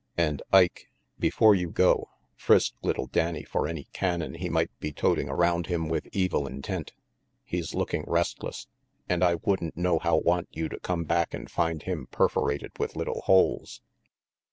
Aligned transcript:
And 0.17 0.41
Ike, 0.51 0.89
before 1.19 1.53
you 1.53 1.69
go, 1.69 2.09
frisk 2.35 2.73
little 2.81 3.05
Danny 3.05 3.43
for 3.43 3.67
any 3.67 3.83
cannon 3.93 4.33
he 4.33 4.49
might 4.49 4.71
be 4.79 4.91
toting 4.91 5.29
around 5.29 5.67
him 5.67 5.87
with 5.89 6.07
evil 6.11 6.47
intent. 6.47 6.93
He's 7.43 7.75
looking 7.75 8.05
restless, 8.07 8.65
and 9.07 9.23
I 9.23 9.35
wouldn't 9.35 9.77
nohow 9.77 10.15
want 10.15 10.47
you 10.53 10.69
to 10.69 10.79
come 10.79 11.03
back 11.03 11.35
and 11.35 11.51
find 11.51 11.83
him 11.83 12.07
perforated 12.07 12.71
with 12.79 12.95
little 12.95 13.21
holes." 13.25 13.83